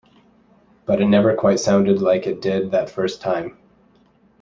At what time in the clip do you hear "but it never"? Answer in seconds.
0.87-1.35